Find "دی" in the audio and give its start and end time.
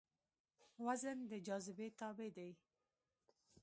2.37-2.49